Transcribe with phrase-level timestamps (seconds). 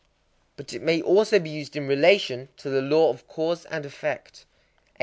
[0.57, 4.45] But it may also be used in relation to the law of cause and effect.
[4.95, 4.97] 18.